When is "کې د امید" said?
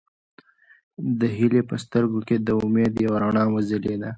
2.27-2.93